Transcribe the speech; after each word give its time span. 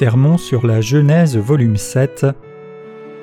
Sermon 0.00 0.38
sur 0.38 0.66
la 0.66 0.80
Genèse 0.80 1.36
volume 1.36 1.76
7 1.76 2.24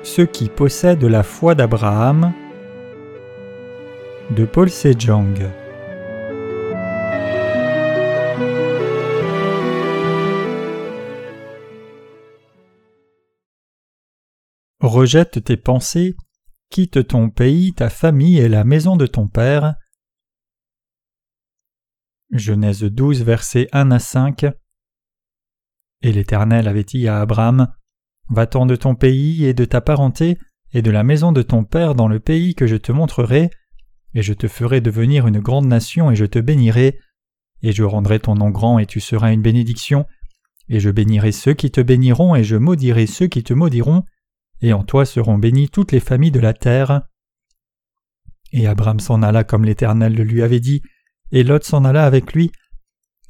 Ceux 0.04 0.26
qui 0.26 0.48
possèdent 0.48 1.02
la 1.02 1.24
foi 1.24 1.56
d'Abraham 1.56 2.32
de 4.30 4.44
Paul 4.44 4.70
Sejong 4.70 5.50
Rejette 14.78 15.42
tes 15.42 15.56
pensées, 15.56 16.14
quitte 16.70 17.08
ton 17.08 17.28
pays, 17.28 17.74
ta 17.74 17.90
famille 17.90 18.38
et 18.38 18.48
la 18.48 18.62
maison 18.62 18.96
de 18.96 19.08
ton 19.08 19.26
père. 19.26 19.74
Genèse 22.30 22.84
12 22.84 23.24
versets 23.24 23.66
1 23.72 23.90
à 23.90 23.98
5 23.98 24.46
et 26.02 26.12
l'Éternel 26.12 26.68
avait 26.68 26.84
dit 26.84 27.08
à 27.08 27.20
Abraham 27.20 27.68
Va-t'en 28.30 28.66
de 28.66 28.76
ton 28.76 28.94
pays 28.94 29.44
et 29.44 29.54
de 29.54 29.64
ta 29.64 29.80
parenté 29.80 30.38
et 30.72 30.82
de 30.82 30.90
la 30.90 31.02
maison 31.02 31.32
de 31.32 31.42
ton 31.42 31.64
père 31.64 31.94
dans 31.94 32.08
le 32.08 32.20
pays 32.20 32.54
que 32.54 32.66
je 32.66 32.76
te 32.76 32.92
montrerai, 32.92 33.50
et 34.14 34.22
je 34.22 34.34
te 34.34 34.48
ferai 34.48 34.80
devenir 34.80 35.26
une 35.26 35.40
grande 35.40 35.66
nation 35.66 36.10
et 36.10 36.16
je 36.16 36.26
te 36.26 36.38
bénirai, 36.38 36.98
et 37.62 37.72
je 37.72 37.82
rendrai 37.82 38.20
ton 38.20 38.34
nom 38.34 38.50
grand 38.50 38.78
et 38.78 38.86
tu 38.86 39.00
seras 39.00 39.32
une 39.32 39.42
bénédiction, 39.42 40.06
et 40.68 40.80
je 40.80 40.90
bénirai 40.90 41.32
ceux 41.32 41.54
qui 41.54 41.70
te 41.70 41.80
béniront 41.80 42.34
et 42.34 42.44
je 42.44 42.56
maudirai 42.56 43.06
ceux 43.06 43.26
qui 43.26 43.42
te 43.42 43.54
maudiront, 43.54 44.04
et 44.60 44.72
en 44.72 44.84
toi 44.84 45.06
seront 45.06 45.38
bénies 45.38 45.70
toutes 45.70 45.92
les 45.92 46.00
familles 46.00 46.30
de 46.30 46.40
la 46.40 46.52
terre. 46.52 47.02
Et 48.52 48.66
Abraham 48.66 49.00
s'en 49.00 49.22
alla 49.22 49.44
comme 49.44 49.64
l'Éternel 49.64 50.14
le 50.14 50.24
lui 50.24 50.42
avait 50.42 50.60
dit, 50.60 50.82
et 51.32 51.44
Lot 51.44 51.64
s'en 51.64 51.84
alla 51.84 52.04
avec 52.04 52.32
lui, 52.32 52.50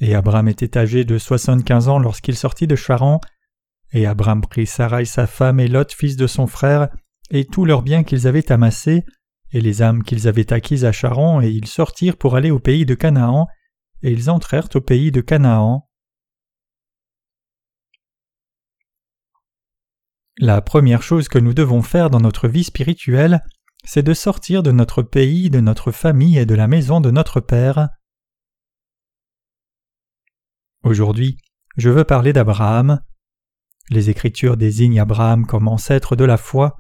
et 0.01 0.15
Abraham 0.15 0.49
était 0.49 0.79
âgé 0.79 1.05
de 1.05 1.19
soixante-quinze 1.19 1.89
ans 1.89 1.99
lorsqu'il 1.99 2.37
sortit 2.37 2.67
de 2.67 2.77
Charan. 2.77 3.21
Et 3.93 4.07
Abraham 4.07 4.43
prit 4.43 4.67
Sarai 4.67 5.05
sa 5.05 5.27
femme 5.27 5.61
et 5.61 5.69
Lot 5.69 5.93
fils 5.93 6.17
de 6.17 6.27
son 6.27 6.47
frère, 6.47 6.89
et 7.31 7.45
tous 7.45 7.65
leurs 7.65 7.83
biens 7.83 8.05
qu'ils 8.05 8.27
avaient 8.27 8.53
amassés, 8.53 9.05
et 9.53 9.61
les 9.61 9.83
âmes 9.83 10.03
qu'ils 10.03 10.29
avaient 10.29 10.53
acquises 10.53 10.85
à 10.85 10.93
Charan, 10.93 11.41
et 11.41 11.49
ils 11.49 11.67
sortirent 11.67 12.17
pour 12.17 12.37
aller 12.37 12.51
au 12.51 12.59
pays 12.59 12.85
de 12.85 12.95
Canaan, 12.95 13.47
et 14.03 14.13
ils 14.13 14.31
entrèrent 14.31 14.69
au 14.75 14.81
pays 14.81 15.11
de 15.11 15.21
Canaan. 15.21 15.89
La 20.41 20.61
première 20.61 21.03
chose 21.03 21.29
que 21.29 21.39
nous 21.39 21.55
devons 21.55 21.83
faire 21.83 22.11
dans 22.11 22.21
notre 22.21 22.47
vie 22.47 22.63
spirituelle, 22.63 23.43
c'est 23.85 24.05
de 24.05 24.15
sortir 24.15 24.63
de 24.63 24.71
notre 24.71 25.03
pays, 25.03 25.51
de 25.51 25.61
notre 25.61 25.91
famille 25.91 26.39
et 26.39 26.47
de 26.47 26.55
la 26.55 26.69
maison 26.69 27.01
de 27.01 27.11
notre 27.11 27.41
Père. 27.41 27.89
Aujourd'hui, 30.89 31.37
je 31.77 31.91
veux 31.91 32.05
parler 32.05 32.33
d'Abraham. 32.33 33.03
Les 33.91 34.09
Écritures 34.09 34.57
désignent 34.57 35.01
Abraham 35.01 35.45
comme 35.45 35.69
ancêtre 35.69 36.17
de 36.17 36.25
la 36.25 36.39
foi. 36.39 36.79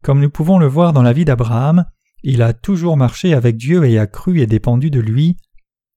Comme 0.00 0.20
nous 0.20 0.30
pouvons 0.30 0.60
le 0.60 0.68
voir 0.68 0.92
dans 0.92 1.02
la 1.02 1.12
vie 1.12 1.24
d'Abraham, 1.24 1.84
il 2.22 2.40
a 2.40 2.52
toujours 2.52 2.96
marché 2.96 3.34
avec 3.34 3.56
Dieu 3.56 3.84
et 3.84 3.98
a 3.98 4.06
cru 4.06 4.40
et 4.40 4.46
dépendu 4.46 4.92
de 4.92 5.00
lui. 5.00 5.38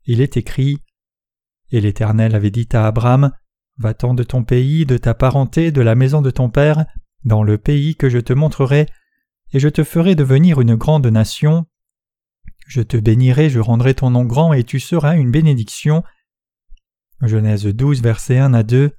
Il 0.06 0.22
est 0.22 0.38
écrit 0.38 0.80
Et 1.72 1.82
l'Éternel 1.82 2.34
avait 2.34 2.50
dit 2.50 2.68
à 2.74 2.88
Abraham 2.88 3.32
Va-t'en 3.78 4.16
de 4.16 4.24
ton 4.24 4.44
pays, 4.44 4.88
de 4.88 4.98
ta 4.98 5.14
parenté, 5.14 5.72
de 5.72 5.82
la 5.82 5.94
maison 5.94 6.24
de 6.24 6.32
ton 6.32 6.50
père, 6.50 6.84
dans 7.26 7.44
le 7.44 7.60
pays 7.60 7.96
que 7.96 8.10
je 8.10 8.18
te 8.18 8.34
montrerai, 8.34 8.88
et 9.54 9.60
je 9.60 9.70
te 9.70 9.84
ferai 9.84 10.16
devenir 10.16 10.62
une 10.62 10.74
grande 10.74 11.06
nation. 11.06 11.68
Je 12.66 12.82
te 12.82 12.98
bénirai, 12.98 13.52
je 13.52 13.60
rendrai 13.60 13.94
ton 13.94 14.10
nom 14.10 14.26
grand, 14.26 14.52
et 14.52 14.64
tu 14.64 14.80
seras 14.80 15.16
une 15.16 15.30
bénédiction. 15.30 16.04
Genèse 17.28 17.66
12, 17.66 18.02
versets 18.02 18.38
1 18.38 18.54
à 18.54 18.64
2. 18.64 18.92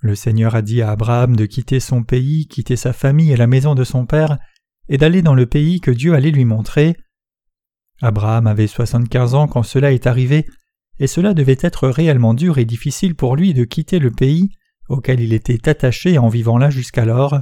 Le 0.00 0.14
Seigneur 0.14 0.54
a 0.54 0.62
dit 0.62 0.82
à 0.82 0.90
Abraham 0.90 1.36
de 1.36 1.46
quitter 1.46 1.80
son 1.80 2.02
pays, 2.02 2.46
quitter 2.48 2.76
sa 2.76 2.92
famille 2.92 3.32
et 3.32 3.36
la 3.36 3.46
maison 3.46 3.74
de 3.74 3.84
son 3.84 4.06
père, 4.06 4.38
et 4.88 4.98
d'aller 4.98 5.22
dans 5.22 5.34
le 5.34 5.46
pays 5.46 5.80
que 5.80 5.90
Dieu 5.90 6.14
allait 6.14 6.30
lui 6.30 6.44
montrer. 6.44 6.96
Abraham 8.02 8.46
avait 8.46 8.66
soixante-quinze 8.66 9.34
ans 9.34 9.48
quand 9.48 9.62
cela 9.62 9.92
est 9.92 10.06
arrivé, 10.06 10.46
et 10.98 11.06
cela 11.06 11.34
devait 11.34 11.58
être 11.60 11.88
réellement 11.88 12.34
dur 12.34 12.58
et 12.58 12.64
difficile 12.64 13.14
pour 13.14 13.36
lui 13.36 13.54
de 13.54 13.64
quitter 13.64 13.98
le 13.98 14.10
pays 14.10 14.50
auquel 14.88 15.20
il 15.20 15.32
était 15.32 15.68
attaché 15.68 16.18
en 16.18 16.28
vivant 16.28 16.58
là 16.58 16.70
jusqu'alors. 16.70 17.40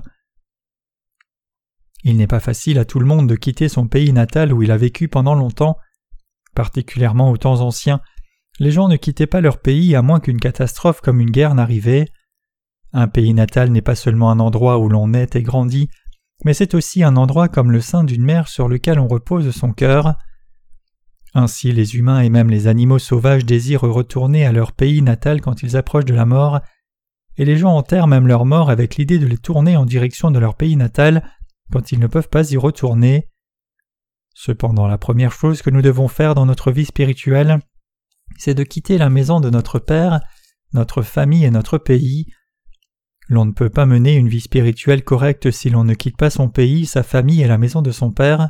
Il 2.04 2.16
n'est 2.16 2.26
pas 2.26 2.40
facile 2.40 2.78
à 2.78 2.84
tout 2.84 3.00
le 3.00 3.06
monde 3.06 3.28
de 3.28 3.34
quitter 3.34 3.68
son 3.68 3.88
pays 3.88 4.12
natal 4.12 4.52
où 4.52 4.62
il 4.62 4.70
a 4.70 4.76
vécu 4.76 5.08
pendant 5.08 5.34
longtemps, 5.34 5.76
particulièrement 6.54 7.30
aux 7.30 7.36
temps 7.36 7.60
anciens, 7.60 8.00
les 8.60 8.70
gens 8.70 8.88
ne 8.88 8.96
quittaient 8.96 9.26
pas 9.26 9.40
leur 9.40 9.58
pays 9.58 9.94
à 9.94 10.02
moins 10.02 10.20
qu'une 10.20 10.40
catastrophe 10.40 11.00
comme 11.00 11.20
une 11.20 11.30
guerre 11.30 11.54
n'arrivait. 11.54 12.06
Un 12.92 13.08
pays 13.08 13.34
natal 13.34 13.70
n'est 13.70 13.82
pas 13.82 13.96
seulement 13.96 14.30
un 14.30 14.38
endroit 14.38 14.78
où 14.78 14.88
l'on 14.88 15.08
naît 15.08 15.30
et 15.34 15.42
grandit, 15.42 15.90
mais 16.44 16.54
c'est 16.54 16.74
aussi 16.74 17.02
un 17.02 17.16
endroit 17.16 17.48
comme 17.48 17.72
le 17.72 17.80
sein 17.80 18.04
d'une 18.04 18.24
mère 18.24 18.48
sur 18.48 18.68
lequel 18.68 19.00
on 19.00 19.08
repose 19.08 19.50
son 19.50 19.72
cœur. 19.72 20.14
Ainsi 21.34 21.72
les 21.72 21.96
humains 21.96 22.20
et 22.20 22.30
même 22.30 22.50
les 22.50 22.68
animaux 22.68 23.00
sauvages 23.00 23.44
désirent 23.44 23.80
retourner 23.80 24.46
à 24.46 24.52
leur 24.52 24.72
pays 24.72 25.02
natal 25.02 25.40
quand 25.40 25.62
ils 25.62 25.76
approchent 25.76 26.04
de 26.04 26.14
la 26.14 26.26
mort, 26.26 26.60
et 27.36 27.44
les 27.44 27.56
gens 27.56 27.74
enterrent 27.74 28.06
même 28.06 28.28
leur 28.28 28.44
mort 28.44 28.70
avec 28.70 28.94
l'idée 28.94 29.18
de 29.18 29.26
les 29.26 29.38
tourner 29.38 29.76
en 29.76 29.84
direction 29.84 30.30
de 30.30 30.38
leur 30.38 30.54
pays 30.54 30.76
natal 30.76 31.28
quand 31.72 31.90
ils 31.90 31.98
ne 31.98 32.06
peuvent 32.06 32.28
pas 32.28 32.52
y 32.52 32.56
retourner. 32.56 33.28
Cependant 34.34 34.86
la 34.86 34.98
première 34.98 35.32
chose 35.32 35.62
que 35.62 35.70
nous 35.70 35.82
devons 35.82 36.06
faire 36.06 36.36
dans 36.36 36.46
notre 36.46 36.70
vie 36.70 36.84
spirituelle, 36.84 37.58
c'est 38.38 38.54
de 38.54 38.64
quitter 38.64 38.98
la 38.98 39.10
maison 39.10 39.40
de 39.40 39.50
notre 39.50 39.78
Père, 39.78 40.20
notre 40.72 41.02
famille 41.02 41.44
et 41.44 41.50
notre 41.50 41.78
pays. 41.78 42.26
L'on 43.28 43.46
ne 43.46 43.52
peut 43.52 43.70
pas 43.70 43.86
mener 43.86 44.14
une 44.14 44.28
vie 44.28 44.40
spirituelle 44.40 45.04
correcte 45.04 45.50
si 45.50 45.70
l'on 45.70 45.84
ne 45.84 45.94
quitte 45.94 46.16
pas 46.16 46.30
son 46.30 46.48
pays, 46.48 46.86
sa 46.86 47.02
famille 47.02 47.42
et 47.42 47.46
la 47.46 47.58
maison 47.58 47.80
de 47.80 47.90
son 47.90 48.10
Père. 48.10 48.48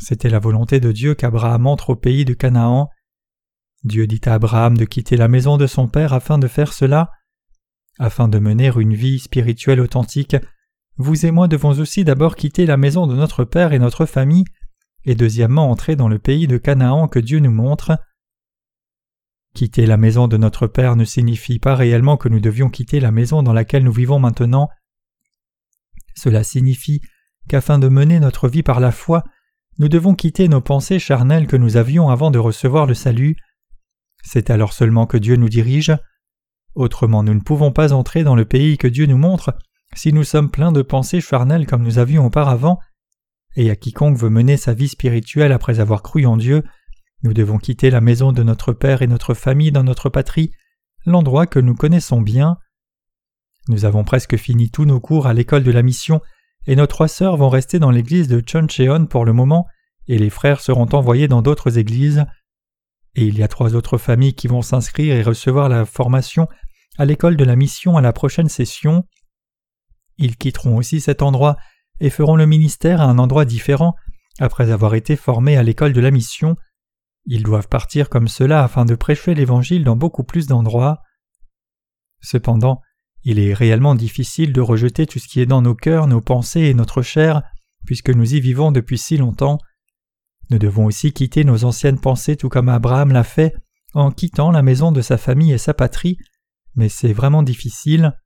C'était 0.00 0.30
la 0.30 0.38
volonté 0.38 0.80
de 0.80 0.92
Dieu 0.92 1.14
qu'Abraham 1.14 1.66
entre 1.66 1.90
au 1.90 1.96
pays 1.96 2.24
de 2.24 2.34
Canaan. 2.34 2.88
Dieu 3.84 4.06
dit 4.06 4.20
à 4.24 4.34
Abraham 4.34 4.76
de 4.76 4.84
quitter 4.84 5.16
la 5.16 5.28
maison 5.28 5.56
de 5.56 5.66
son 5.66 5.88
Père 5.88 6.12
afin 6.12 6.38
de 6.38 6.48
faire 6.48 6.72
cela. 6.72 7.10
Afin 7.98 8.28
de 8.28 8.38
mener 8.38 8.70
une 8.76 8.94
vie 8.94 9.18
spirituelle 9.18 9.80
authentique, 9.80 10.36
vous 10.96 11.26
et 11.26 11.30
moi 11.30 11.48
devons 11.48 11.78
aussi 11.78 12.04
d'abord 12.04 12.36
quitter 12.36 12.64
la 12.64 12.76
maison 12.76 13.06
de 13.06 13.14
notre 13.14 13.44
Père 13.44 13.72
et 13.72 13.78
notre 13.78 14.06
famille, 14.06 14.44
et 15.04 15.14
deuxièmement 15.14 15.70
entrer 15.70 15.96
dans 15.96 16.08
le 16.08 16.18
pays 16.18 16.46
de 16.46 16.58
Canaan 16.58 17.08
que 17.08 17.18
Dieu 17.18 17.38
nous 17.38 17.52
montre. 17.52 17.98
Quitter 19.58 19.86
la 19.86 19.96
maison 19.96 20.28
de 20.28 20.36
notre 20.36 20.68
Père 20.68 20.94
ne 20.94 21.04
signifie 21.04 21.58
pas 21.58 21.74
réellement 21.74 22.16
que 22.16 22.28
nous 22.28 22.38
devions 22.38 22.70
quitter 22.70 23.00
la 23.00 23.10
maison 23.10 23.42
dans 23.42 23.52
laquelle 23.52 23.82
nous 23.82 23.90
vivons 23.90 24.20
maintenant. 24.20 24.68
Cela 26.14 26.44
signifie 26.44 27.00
qu'afin 27.48 27.80
de 27.80 27.88
mener 27.88 28.20
notre 28.20 28.48
vie 28.48 28.62
par 28.62 28.78
la 28.78 28.92
foi, 28.92 29.24
nous 29.80 29.88
devons 29.88 30.14
quitter 30.14 30.46
nos 30.46 30.60
pensées 30.60 31.00
charnelles 31.00 31.48
que 31.48 31.56
nous 31.56 31.76
avions 31.76 32.08
avant 32.08 32.30
de 32.30 32.38
recevoir 32.38 32.86
le 32.86 32.94
salut. 32.94 33.34
C'est 34.22 34.50
alors 34.50 34.72
seulement 34.72 35.06
que 35.06 35.16
Dieu 35.16 35.34
nous 35.34 35.48
dirige. 35.48 35.92
Autrement 36.76 37.24
nous 37.24 37.34
ne 37.34 37.40
pouvons 37.40 37.72
pas 37.72 37.92
entrer 37.92 38.22
dans 38.22 38.36
le 38.36 38.44
pays 38.44 38.78
que 38.78 38.86
Dieu 38.86 39.06
nous 39.06 39.18
montre 39.18 39.58
si 39.92 40.12
nous 40.12 40.22
sommes 40.22 40.52
pleins 40.52 40.70
de 40.70 40.82
pensées 40.82 41.20
charnelles 41.20 41.66
comme 41.66 41.82
nous 41.82 41.98
avions 41.98 42.24
auparavant, 42.24 42.78
et 43.56 43.72
à 43.72 43.74
quiconque 43.74 44.18
veut 44.18 44.30
mener 44.30 44.56
sa 44.56 44.72
vie 44.72 44.86
spirituelle 44.86 45.50
après 45.50 45.80
avoir 45.80 46.04
cru 46.04 46.26
en 46.26 46.36
Dieu, 46.36 46.62
nous 47.22 47.32
devons 47.32 47.58
quitter 47.58 47.90
la 47.90 48.00
maison 48.00 48.32
de 48.32 48.42
notre 48.42 48.72
Père 48.72 49.02
et 49.02 49.06
notre 49.06 49.34
famille 49.34 49.72
dans 49.72 49.84
notre 49.84 50.08
patrie, 50.08 50.52
l'endroit 51.04 51.46
que 51.46 51.58
nous 51.58 51.74
connaissons 51.74 52.20
bien. 52.20 52.58
Nous 53.68 53.84
avons 53.84 54.04
presque 54.04 54.36
fini 54.36 54.70
tous 54.70 54.84
nos 54.84 55.00
cours 55.00 55.26
à 55.26 55.34
l'école 55.34 55.64
de 55.64 55.70
la 55.70 55.82
mission, 55.82 56.20
et 56.66 56.76
nos 56.76 56.86
trois 56.86 57.08
sœurs 57.08 57.36
vont 57.36 57.48
rester 57.48 57.78
dans 57.78 57.90
l'église 57.90 58.28
de 58.28 58.42
Choncheon 58.46 59.06
pour 59.06 59.24
le 59.24 59.32
moment, 59.32 59.66
et 60.06 60.18
les 60.18 60.30
frères 60.30 60.60
seront 60.60 60.88
envoyés 60.92 61.28
dans 61.28 61.42
d'autres 61.42 61.78
églises. 61.78 62.24
Et 63.14 63.24
il 63.24 63.38
y 63.38 63.42
a 63.42 63.48
trois 63.48 63.74
autres 63.74 63.98
familles 63.98 64.34
qui 64.34 64.48
vont 64.48 64.62
s'inscrire 64.62 65.14
et 65.14 65.22
recevoir 65.22 65.68
la 65.68 65.84
formation 65.84 66.48
à 66.98 67.04
l'école 67.04 67.36
de 67.36 67.44
la 67.44 67.56
mission 67.56 67.96
à 67.96 68.00
la 68.00 68.12
prochaine 68.12 68.48
session. 68.48 69.04
Ils 70.18 70.36
quitteront 70.36 70.76
aussi 70.76 71.00
cet 71.00 71.22
endroit 71.22 71.56
et 72.00 72.10
feront 72.10 72.36
le 72.36 72.46
ministère 72.46 73.00
à 73.00 73.04
un 73.04 73.18
endroit 73.18 73.44
différent 73.44 73.94
après 74.38 74.70
avoir 74.70 74.94
été 74.94 75.16
formés 75.16 75.56
à 75.56 75.62
l'école 75.62 75.92
de 75.92 76.00
la 76.00 76.10
mission. 76.10 76.56
Ils 77.30 77.42
doivent 77.42 77.68
partir 77.68 78.08
comme 78.08 78.26
cela 78.26 78.64
afin 78.64 78.86
de 78.86 78.94
prêcher 78.94 79.34
l'Évangile 79.34 79.84
dans 79.84 79.96
beaucoup 79.96 80.24
plus 80.24 80.46
d'endroits. 80.46 81.02
Cependant, 82.22 82.80
il 83.22 83.38
est 83.38 83.52
réellement 83.52 83.94
difficile 83.94 84.54
de 84.54 84.62
rejeter 84.62 85.06
tout 85.06 85.18
ce 85.18 85.28
qui 85.28 85.40
est 85.40 85.46
dans 85.46 85.60
nos 85.60 85.74
cœurs, 85.74 86.06
nos 86.06 86.22
pensées 86.22 86.62
et 86.62 86.74
notre 86.74 87.02
chair, 87.02 87.42
puisque 87.84 88.08
nous 88.08 88.34
y 88.34 88.40
vivons 88.40 88.72
depuis 88.72 88.96
si 88.96 89.18
longtemps. 89.18 89.58
Nous 90.48 90.58
devons 90.58 90.86
aussi 90.86 91.12
quitter 91.12 91.44
nos 91.44 91.64
anciennes 91.64 92.00
pensées 92.00 92.36
tout 92.36 92.48
comme 92.48 92.70
Abraham 92.70 93.12
l'a 93.12 93.24
fait 93.24 93.54
en 93.92 94.10
quittant 94.10 94.50
la 94.50 94.62
maison 94.62 94.90
de 94.90 95.02
sa 95.02 95.18
famille 95.18 95.52
et 95.52 95.58
sa 95.58 95.74
patrie, 95.74 96.16
mais 96.76 96.88
c'est 96.88 97.12
vraiment 97.12 97.42
difficile. 97.42 98.18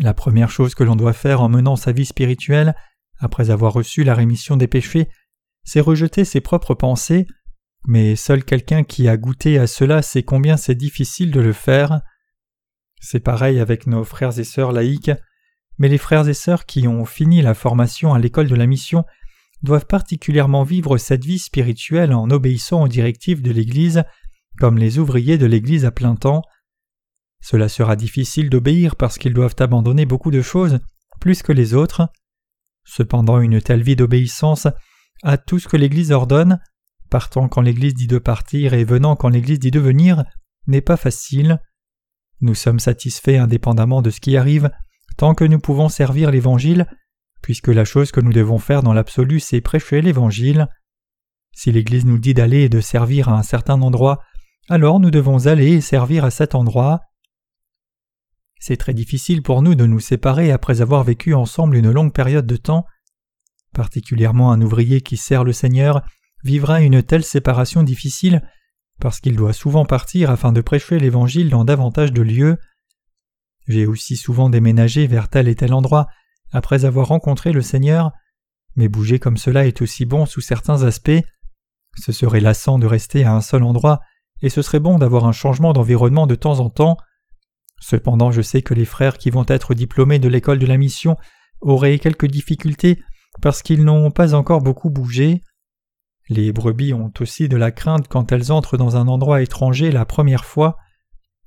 La 0.00 0.14
première 0.14 0.50
chose 0.50 0.74
que 0.74 0.82
l'on 0.82 0.96
doit 0.96 1.12
faire 1.12 1.42
en 1.42 1.48
menant 1.48 1.76
sa 1.76 1.92
vie 1.92 2.06
spirituelle, 2.06 2.74
après 3.20 3.50
avoir 3.50 3.72
reçu 3.72 4.02
la 4.02 4.16
rémission 4.16 4.56
des 4.56 4.66
péchés, 4.66 5.08
c'est 5.66 5.80
rejeter 5.80 6.24
ses 6.24 6.40
propres 6.40 6.74
pensées, 6.74 7.26
mais 7.86 8.16
seul 8.16 8.44
quelqu'un 8.44 8.84
qui 8.84 9.08
a 9.08 9.16
goûté 9.16 9.58
à 9.58 9.66
cela 9.66 10.00
sait 10.00 10.22
combien 10.22 10.56
c'est 10.56 10.76
difficile 10.76 11.32
de 11.32 11.40
le 11.40 11.52
faire. 11.52 12.00
C'est 13.00 13.20
pareil 13.20 13.58
avec 13.58 13.86
nos 13.86 14.04
frères 14.04 14.38
et 14.38 14.44
sœurs 14.44 14.72
laïcs, 14.72 15.10
mais 15.78 15.88
les 15.88 15.98
frères 15.98 16.28
et 16.28 16.34
sœurs 16.34 16.66
qui 16.66 16.88
ont 16.88 17.04
fini 17.04 17.42
la 17.42 17.52
formation 17.52 18.14
à 18.14 18.18
l'école 18.18 18.48
de 18.48 18.54
la 18.54 18.66
mission 18.66 19.04
doivent 19.62 19.86
particulièrement 19.86 20.62
vivre 20.62 20.98
cette 20.98 21.24
vie 21.24 21.38
spirituelle 21.38 22.14
en 22.14 22.30
obéissant 22.30 22.84
aux 22.84 22.88
directives 22.88 23.42
de 23.42 23.50
l'Église, 23.50 24.04
comme 24.58 24.78
les 24.78 24.98
ouvriers 24.98 25.36
de 25.36 25.46
l'Église 25.46 25.84
à 25.84 25.90
plein 25.90 26.14
temps. 26.14 26.42
Cela 27.42 27.68
sera 27.68 27.96
difficile 27.96 28.50
d'obéir 28.50 28.94
parce 28.94 29.18
qu'ils 29.18 29.34
doivent 29.34 29.56
abandonner 29.58 30.06
beaucoup 30.06 30.30
de 30.30 30.42
choses, 30.42 30.78
plus 31.20 31.42
que 31.42 31.52
les 31.52 31.74
autres. 31.74 32.08
Cependant, 32.84 33.40
une 33.40 33.60
telle 33.60 33.82
vie 33.82 33.96
d'obéissance 33.96 34.68
à 35.22 35.38
tout 35.38 35.58
ce 35.58 35.68
que 35.68 35.76
l'Église 35.76 36.12
ordonne, 36.12 36.60
partant 37.10 37.48
quand 37.48 37.60
l'Église 37.60 37.94
dit 37.94 38.06
de 38.06 38.18
partir 38.18 38.74
et 38.74 38.84
venant 38.84 39.16
quand 39.16 39.28
l'Église 39.28 39.58
dit 39.58 39.70
de 39.70 39.80
venir, 39.80 40.24
n'est 40.66 40.80
pas 40.80 40.96
facile. 40.96 41.60
Nous 42.40 42.54
sommes 42.54 42.80
satisfaits 42.80 43.38
indépendamment 43.38 44.02
de 44.02 44.10
ce 44.10 44.20
qui 44.20 44.36
arrive, 44.36 44.70
tant 45.16 45.34
que 45.34 45.44
nous 45.44 45.58
pouvons 45.58 45.88
servir 45.88 46.30
l'Évangile, 46.30 46.86
puisque 47.42 47.68
la 47.68 47.84
chose 47.84 48.10
que 48.10 48.20
nous 48.20 48.32
devons 48.32 48.58
faire 48.58 48.82
dans 48.82 48.92
l'absolu, 48.92 49.40
c'est 49.40 49.60
prêcher 49.60 50.02
l'Évangile. 50.02 50.68
Si 51.52 51.72
l'Église 51.72 52.04
nous 52.04 52.18
dit 52.18 52.34
d'aller 52.34 52.62
et 52.62 52.68
de 52.68 52.80
servir 52.80 53.28
à 53.28 53.38
un 53.38 53.42
certain 53.42 53.80
endroit, 53.80 54.20
alors 54.68 55.00
nous 55.00 55.10
devons 55.10 55.46
aller 55.46 55.72
et 55.72 55.80
servir 55.80 56.24
à 56.24 56.30
cet 56.30 56.54
endroit. 56.54 57.00
C'est 58.58 58.76
très 58.76 58.94
difficile 58.94 59.42
pour 59.42 59.62
nous 59.62 59.74
de 59.74 59.86
nous 59.86 60.00
séparer 60.00 60.50
après 60.50 60.80
avoir 60.80 61.04
vécu 61.04 61.34
ensemble 61.34 61.76
une 61.76 61.90
longue 61.90 62.12
période 62.12 62.46
de 62.46 62.56
temps. 62.56 62.84
Particulièrement 63.76 64.52
un 64.52 64.62
ouvrier 64.62 65.02
qui 65.02 65.18
sert 65.18 65.44
le 65.44 65.52
Seigneur 65.52 66.00
vivra 66.42 66.80
une 66.80 67.02
telle 67.02 67.22
séparation 67.22 67.82
difficile 67.82 68.40
parce 68.98 69.20
qu'il 69.20 69.36
doit 69.36 69.52
souvent 69.52 69.84
partir 69.84 70.30
afin 70.30 70.50
de 70.50 70.62
prêcher 70.62 70.98
l'Évangile 70.98 71.50
dans 71.50 71.62
davantage 71.62 72.10
de 72.10 72.22
lieux. 72.22 72.56
J'ai 73.68 73.84
aussi 73.84 74.16
souvent 74.16 74.48
déménagé 74.48 75.06
vers 75.06 75.28
tel 75.28 75.46
et 75.46 75.54
tel 75.54 75.74
endroit 75.74 76.06
après 76.54 76.86
avoir 76.86 77.08
rencontré 77.08 77.52
le 77.52 77.60
Seigneur, 77.60 78.12
mais 78.76 78.88
bouger 78.88 79.18
comme 79.18 79.36
cela 79.36 79.66
est 79.66 79.82
aussi 79.82 80.06
bon 80.06 80.24
sous 80.24 80.40
certains 80.40 80.84
aspects. 80.84 81.22
Ce 82.02 82.12
serait 82.12 82.40
lassant 82.40 82.78
de 82.78 82.86
rester 82.86 83.24
à 83.24 83.34
un 83.34 83.42
seul 83.42 83.62
endroit, 83.62 84.00
et 84.40 84.48
ce 84.48 84.62
serait 84.62 84.80
bon 84.80 84.96
d'avoir 84.96 85.26
un 85.26 85.32
changement 85.32 85.74
d'environnement 85.74 86.26
de 86.26 86.34
temps 86.34 86.60
en 86.60 86.70
temps. 86.70 86.96
Cependant, 87.78 88.30
je 88.30 88.40
sais 88.40 88.62
que 88.62 88.72
les 88.72 88.86
frères 88.86 89.18
qui 89.18 89.28
vont 89.28 89.44
être 89.46 89.74
diplômés 89.74 90.18
de 90.18 90.28
l'école 90.28 90.60
de 90.60 90.66
la 90.66 90.78
mission 90.78 91.18
auraient 91.60 91.98
quelques 91.98 92.26
difficultés 92.26 93.02
parce 93.42 93.62
qu'ils 93.62 93.84
n'ont 93.84 94.10
pas 94.10 94.34
encore 94.34 94.62
beaucoup 94.62 94.90
bougé. 94.90 95.42
Les 96.28 96.52
brebis 96.52 96.92
ont 96.92 97.12
aussi 97.20 97.48
de 97.48 97.56
la 97.56 97.70
crainte 97.70 98.08
quand 98.08 98.32
elles 98.32 98.50
entrent 98.50 98.76
dans 98.76 98.96
un 98.96 99.06
endroit 99.08 99.42
étranger 99.42 99.92
la 99.92 100.04
première 100.04 100.44
fois. 100.44 100.76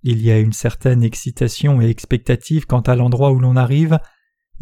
Il 0.04 0.22
y 0.22 0.32
a 0.32 0.40
une 0.40 0.54
certaine 0.54 1.04
excitation 1.04 1.82
et 1.82 1.90
expectative 1.90 2.66
quant 2.66 2.80
à 2.82 2.96
l'endroit 2.96 3.32
où 3.32 3.40
l'on 3.40 3.58
arrive, 3.58 4.00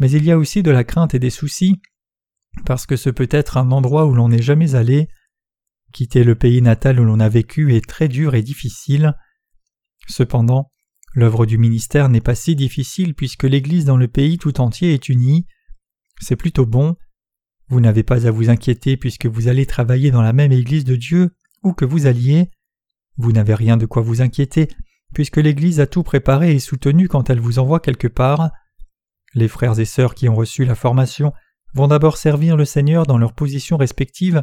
mais 0.00 0.10
il 0.10 0.24
y 0.24 0.32
a 0.32 0.38
aussi 0.38 0.62
de 0.62 0.72
la 0.72 0.84
crainte 0.84 1.14
et 1.14 1.20
des 1.20 1.30
soucis, 1.30 1.80
parce 2.64 2.86
que 2.86 2.96
ce 2.96 3.10
peut 3.10 3.28
être 3.30 3.56
un 3.56 3.70
endroit 3.70 4.06
où 4.06 4.14
l'on 4.14 4.28
n'est 4.28 4.42
jamais 4.42 4.74
allé. 4.74 5.08
Quitter 5.92 6.24
le 6.24 6.34
pays 6.34 6.60
natal 6.60 7.00
où 7.00 7.04
l'on 7.04 7.20
a 7.20 7.28
vécu 7.28 7.74
est 7.74 7.86
très 7.86 8.08
dur 8.08 8.34
et 8.34 8.42
difficile. 8.42 9.14
Cependant, 10.08 10.70
l'œuvre 11.14 11.46
du 11.46 11.58
ministère 11.58 12.08
n'est 12.08 12.20
pas 12.20 12.34
si 12.34 12.56
difficile 12.56 13.14
puisque 13.14 13.44
l'Église 13.44 13.84
dans 13.84 13.96
le 13.96 14.08
pays 14.08 14.38
tout 14.38 14.60
entier 14.60 14.92
est 14.92 15.08
unie. 15.08 15.46
C'est 16.20 16.36
plutôt 16.36 16.66
bon. 16.66 16.96
Vous 17.68 17.80
n'avez 17.80 18.02
pas 18.02 18.26
à 18.26 18.30
vous 18.30 18.50
inquiéter 18.50 18.96
puisque 18.96 19.26
vous 19.26 19.48
allez 19.48 19.66
travailler 19.66 20.10
dans 20.10 20.22
la 20.22 20.32
même 20.32 20.52
Église 20.52 20.84
de 20.84 20.96
Dieu 20.96 21.30
où 21.62 21.72
que 21.72 21.84
vous 21.84 22.06
alliez. 22.06 22.50
Vous 23.16 23.32
n'avez 23.32 23.54
rien 23.54 23.76
de 23.76 23.86
quoi 23.86 24.02
vous 24.02 24.20
inquiéter 24.20 24.68
puisque 25.14 25.38
l'Église 25.38 25.80
a 25.80 25.86
tout 25.86 26.02
préparé 26.02 26.52
et 26.52 26.58
soutenu 26.58 27.08
quand 27.08 27.30
elle 27.30 27.40
vous 27.40 27.58
envoie 27.58 27.80
quelque 27.80 28.08
part. 28.08 28.50
Les 29.34 29.48
frères 29.48 29.78
et 29.78 29.84
sœurs 29.84 30.14
qui 30.14 30.28
ont 30.28 30.34
reçu 30.34 30.64
la 30.64 30.74
formation 30.74 31.32
vont 31.74 31.88
d'abord 31.88 32.16
servir 32.16 32.56
le 32.56 32.64
Seigneur 32.64 33.06
dans 33.06 33.18
leurs 33.18 33.34
positions 33.34 33.76
respectives, 33.76 34.42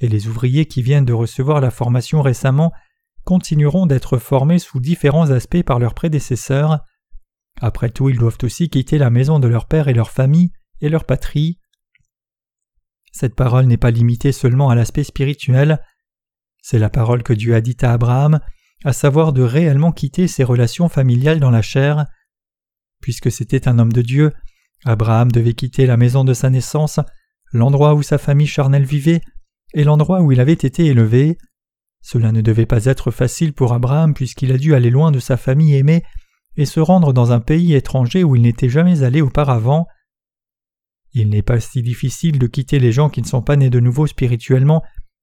et 0.00 0.08
les 0.08 0.28
ouvriers 0.28 0.66
qui 0.66 0.82
viennent 0.82 1.04
de 1.04 1.12
recevoir 1.12 1.60
la 1.60 1.70
formation 1.70 2.22
récemment 2.22 2.72
continueront 3.24 3.86
d'être 3.86 4.18
formés 4.18 4.58
sous 4.58 4.80
différents 4.80 5.30
aspects 5.30 5.62
par 5.62 5.78
leurs 5.78 5.94
prédécesseurs. 5.94 6.80
Après 7.60 7.90
tout, 7.90 8.08
ils 8.08 8.18
doivent 8.18 8.38
aussi 8.42 8.68
quitter 8.68 8.98
la 8.98 9.10
maison 9.10 9.40
de 9.40 9.48
leur 9.48 9.66
père 9.66 9.88
et 9.88 9.94
leur 9.94 10.10
famille 10.10 10.52
et 10.80 10.88
leur 10.88 11.04
patrie. 11.04 11.58
Cette 13.12 13.34
parole 13.34 13.66
n'est 13.66 13.76
pas 13.76 13.90
limitée 13.90 14.32
seulement 14.32 14.70
à 14.70 14.74
l'aspect 14.74 15.04
spirituel, 15.04 15.80
c'est 16.62 16.78
la 16.78 16.90
parole 16.90 17.22
que 17.22 17.32
Dieu 17.32 17.54
a 17.54 17.60
dite 17.60 17.84
à 17.84 17.92
Abraham, 17.92 18.40
à 18.84 18.92
savoir 18.92 19.32
de 19.32 19.42
réellement 19.42 19.92
quitter 19.92 20.28
ses 20.28 20.44
relations 20.44 20.88
familiales 20.88 21.40
dans 21.40 21.50
la 21.50 21.62
chair. 21.62 22.06
Puisque 23.00 23.30
c'était 23.30 23.68
un 23.68 23.78
homme 23.78 23.92
de 23.92 24.02
Dieu, 24.02 24.32
Abraham 24.84 25.32
devait 25.32 25.54
quitter 25.54 25.86
la 25.86 25.96
maison 25.96 26.24
de 26.24 26.34
sa 26.34 26.50
naissance, 26.50 27.00
l'endroit 27.52 27.94
où 27.94 28.02
sa 28.02 28.18
famille 28.18 28.46
charnelle 28.46 28.84
vivait, 28.84 29.22
et 29.74 29.84
l'endroit 29.84 30.20
où 30.20 30.32
il 30.32 30.40
avait 30.40 30.52
été 30.52 30.86
élevé. 30.86 31.38
Cela 32.00 32.32
ne 32.32 32.40
devait 32.40 32.66
pas 32.66 32.84
être 32.84 33.10
facile 33.10 33.52
pour 33.52 33.72
Abraham 33.72 34.14
puisqu'il 34.14 34.52
a 34.52 34.58
dû 34.58 34.74
aller 34.74 34.90
loin 34.90 35.10
de 35.10 35.18
sa 35.18 35.36
famille 35.36 35.74
aimée 35.74 36.02
et 36.56 36.64
se 36.64 36.80
rendre 36.80 37.12
dans 37.12 37.32
un 37.32 37.40
pays 37.40 37.74
étranger 37.74 38.24
où 38.24 38.36
il 38.36 38.42
n'était 38.42 38.68
jamais 38.68 39.02
allé 39.02 39.20
auparavant. 39.20 39.86
Il 41.12 41.30
n'est 41.30 41.42
pas 41.42 41.60
si 41.60 41.82
difficile 41.82 42.38
de 42.38 42.46
quitter 42.46 42.78
les 42.78 42.92
gens 42.92 43.08
qui 43.08 43.22
ne 43.22 43.26
sont 43.26 43.42
pas 43.42 43.56
nés 43.56 43.70
de 43.70 43.80
nouveau 43.80 44.06
spirituellement, 44.06 44.82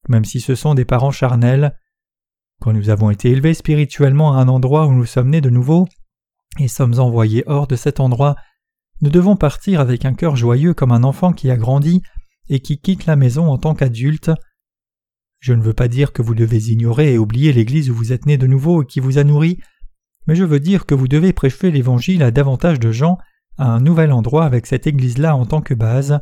même 0.09 0.25
si 0.25 0.39
ce 0.39 0.55
sont 0.55 0.73
des 0.73 0.85
parents 0.85 1.11
charnels. 1.11 1.77
Quand 2.61 2.73
nous 2.73 2.89
avons 2.89 3.09
été 3.09 3.31
élevés 3.31 3.53
spirituellement 3.53 4.33
à 4.33 4.41
un 4.41 4.47
endroit 4.47 4.87
où 4.87 4.93
nous 4.93 5.05
sommes 5.05 5.29
nés 5.29 5.41
de 5.41 5.49
nouveau, 5.49 5.87
et 6.59 6.67
sommes 6.67 6.99
envoyés 6.99 7.43
hors 7.47 7.67
de 7.67 7.75
cet 7.75 7.99
endroit, 7.99 8.35
nous 9.01 9.09
devons 9.09 9.35
partir 9.35 9.79
avec 9.79 10.05
un 10.05 10.13
cœur 10.13 10.35
joyeux 10.35 10.73
comme 10.73 10.91
un 10.91 11.03
enfant 11.03 11.33
qui 11.33 11.51
a 11.51 11.57
grandi 11.57 12.01
et 12.49 12.59
qui 12.61 12.79
quitte 12.79 13.05
la 13.05 13.15
maison 13.15 13.51
en 13.51 13.57
tant 13.57 13.75
qu'adulte. 13.75 14.31
Je 15.39 15.53
ne 15.53 15.61
veux 15.61 15.73
pas 15.73 15.87
dire 15.87 16.13
que 16.13 16.21
vous 16.21 16.35
devez 16.35 16.71
ignorer 16.71 17.13
et 17.13 17.17
oublier 17.17 17.51
l'Église 17.51 17.89
où 17.89 17.93
vous 17.93 18.13
êtes 18.13 18.25
né 18.25 18.37
de 18.37 18.47
nouveau 18.47 18.83
et 18.83 18.85
qui 18.85 18.99
vous 18.99 19.17
a 19.17 19.23
nourri, 19.23 19.59
mais 20.27 20.35
je 20.35 20.43
veux 20.43 20.59
dire 20.59 20.85
que 20.85 20.95
vous 20.95 21.07
devez 21.07 21.33
prêcher 21.33 21.71
l'Évangile 21.71 22.23
à 22.23 22.31
davantage 22.31 22.79
de 22.79 22.91
gens 22.91 23.17
à 23.57 23.67
un 23.67 23.79
nouvel 23.79 24.11
endroit 24.11 24.45
avec 24.45 24.65
cette 24.65 24.87
Église-là 24.87 25.35
en 25.35 25.45
tant 25.45 25.61
que 25.61 25.73
base. 25.73 26.19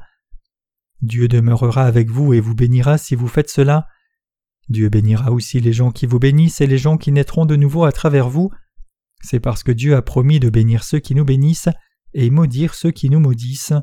Dieu 1.01 1.27
demeurera 1.27 1.83
avec 1.83 2.09
vous 2.09 2.33
et 2.33 2.39
vous 2.39 2.55
bénira 2.55 2.97
si 2.97 3.15
vous 3.15 3.27
faites 3.27 3.49
cela. 3.49 3.87
Dieu 4.69 4.89
bénira 4.89 5.31
aussi 5.31 5.59
les 5.59 5.73
gens 5.73 5.91
qui 5.91 6.05
vous 6.05 6.19
bénissent 6.19 6.61
et 6.61 6.67
les 6.67 6.77
gens 6.77 6.97
qui 6.97 7.11
naîtront 7.11 7.45
de 7.45 7.55
nouveau 7.55 7.83
à 7.83 7.91
travers 7.91 8.29
vous. 8.29 8.51
C'est 9.21 9.39
parce 9.39 9.63
que 9.63 9.71
Dieu 9.71 9.95
a 9.95 10.01
promis 10.01 10.39
de 10.39 10.49
bénir 10.49 10.83
ceux 10.83 10.99
qui 10.99 11.15
nous 11.15 11.25
bénissent 11.25 11.69
et 12.13 12.29
maudire 12.29 12.73
ceux 12.73 12.91
qui 12.91 13.09
nous 13.09 13.19
maudissent. 13.19 13.73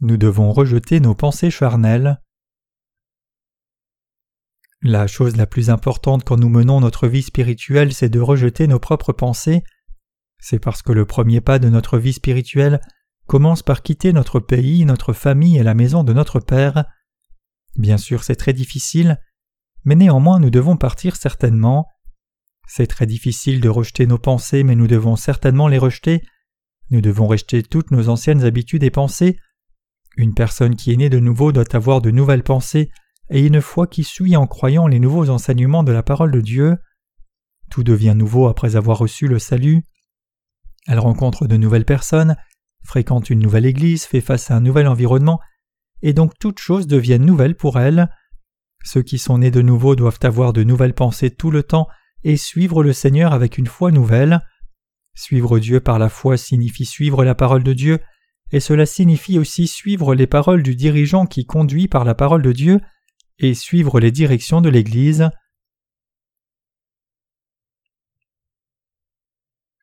Nous 0.00 0.16
devons 0.16 0.52
rejeter 0.52 1.00
nos 1.00 1.14
pensées 1.14 1.50
charnelles. 1.50 2.20
La 4.82 5.08
chose 5.08 5.36
la 5.36 5.46
plus 5.46 5.70
importante 5.70 6.22
quand 6.24 6.36
nous 6.36 6.48
menons 6.48 6.80
notre 6.80 7.08
vie 7.08 7.22
spirituelle, 7.22 7.92
c'est 7.92 8.08
de 8.08 8.20
rejeter 8.20 8.68
nos 8.68 8.78
propres 8.78 9.12
pensées. 9.12 9.64
C'est 10.38 10.60
parce 10.60 10.82
que 10.82 10.92
le 10.92 11.04
premier 11.04 11.40
pas 11.40 11.58
de 11.58 11.68
notre 11.68 11.98
vie 11.98 12.12
spirituelle 12.12 12.80
commence 13.26 13.64
par 13.64 13.82
quitter 13.82 14.12
notre 14.12 14.38
pays, 14.38 14.84
notre 14.84 15.12
famille 15.12 15.58
et 15.58 15.64
la 15.64 15.74
maison 15.74 16.04
de 16.04 16.12
notre 16.12 16.38
Père. 16.38 16.84
Bien 17.76 17.98
sûr, 17.98 18.22
c'est 18.22 18.36
très 18.36 18.52
difficile, 18.52 19.20
mais 19.84 19.96
néanmoins 19.96 20.38
nous 20.38 20.50
devons 20.50 20.76
partir 20.76 21.16
certainement. 21.16 21.88
C'est 22.68 22.86
très 22.86 23.06
difficile 23.06 23.60
de 23.60 23.68
rejeter 23.68 24.06
nos 24.06 24.18
pensées, 24.18 24.62
mais 24.62 24.76
nous 24.76 24.86
devons 24.86 25.16
certainement 25.16 25.66
les 25.66 25.78
rejeter. 25.78 26.22
Nous 26.90 27.00
devons 27.00 27.26
rejeter 27.26 27.64
toutes 27.64 27.90
nos 27.90 28.08
anciennes 28.08 28.44
habitudes 28.44 28.84
et 28.84 28.90
pensées. 28.90 29.40
Une 30.16 30.34
personne 30.34 30.76
qui 30.76 30.92
est 30.92 30.96
née 30.96 31.10
de 31.10 31.18
nouveau 31.18 31.50
doit 31.50 31.76
avoir 31.76 32.00
de 32.00 32.12
nouvelles 32.12 32.44
pensées 32.44 32.90
et 33.30 33.46
une 33.46 33.60
foi 33.60 33.86
qui 33.86 34.04
suit 34.04 34.36
en 34.36 34.46
croyant 34.46 34.86
les 34.86 34.98
nouveaux 34.98 35.30
enseignements 35.30 35.82
de 35.82 35.92
la 35.92 36.02
parole 36.02 36.30
de 36.30 36.40
Dieu. 36.40 36.76
Tout 37.70 37.82
devient 37.82 38.14
nouveau 38.16 38.46
après 38.46 38.76
avoir 38.76 38.98
reçu 38.98 39.28
le 39.28 39.38
salut. 39.38 39.82
Elle 40.86 40.98
rencontre 40.98 41.46
de 41.46 41.56
nouvelles 41.56 41.84
personnes, 41.84 42.36
fréquente 42.84 43.28
une 43.28 43.40
nouvelle 43.40 43.66
église, 43.66 44.04
fait 44.04 44.22
face 44.22 44.50
à 44.50 44.56
un 44.56 44.60
nouvel 44.60 44.86
environnement, 44.86 45.40
et 46.00 46.14
donc 46.14 46.32
toutes 46.38 46.58
choses 46.58 46.86
deviennent 46.86 47.26
nouvelles 47.26 47.56
pour 47.56 47.78
elle. 47.78 48.08
Ceux 48.84 49.02
qui 49.02 49.18
sont 49.18 49.38
nés 49.38 49.50
de 49.50 49.60
nouveau 49.60 49.96
doivent 49.96 50.20
avoir 50.22 50.52
de 50.52 50.64
nouvelles 50.64 50.94
pensées 50.94 51.30
tout 51.30 51.50
le 51.50 51.62
temps 51.62 51.88
et 52.24 52.36
suivre 52.36 52.82
le 52.82 52.92
Seigneur 52.92 53.32
avec 53.32 53.58
une 53.58 53.66
foi 53.66 53.90
nouvelle. 53.90 54.40
Suivre 55.14 55.58
Dieu 55.58 55.80
par 55.80 55.98
la 55.98 56.08
foi 56.08 56.36
signifie 56.36 56.86
suivre 56.86 57.24
la 57.24 57.34
parole 57.34 57.64
de 57.64 57.72
Dieu, 57.72 57.98
et 58.50 58.60
cela 58.60 58.86
signifie 58.86 59.38
aussi 59.38 59.66
suivre 59.66 60.14
les 60.14 60.26
paroles 60.26 60.62
du 60.62 60.74
dirigeant 60.74 61.26
qui 61.26 61.44
conduit 61.44 61.88
par 61.88 62.04
la 62.04 62.14
parole 62.14 62.42
de 62.42 62.52
Dieu 62.52 62.80
et 63.38 63.54
suivre 63.54 64.00
les 64.00 64.10
directions 64.10 64.60
de 64.60 64.68
l'Église. 64.68 65.30